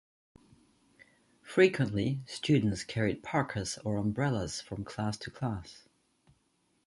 Frequently, 1.43 2.21
students 2.25 2.83
carried 2.83 3.21
parkas 3.21 3.77
or 3.85 3.97
umbrellas 3.97 4.59
from 4.59 4.83
class 4.83 5.15
to 5.17 5.29
class. 5.29 5.83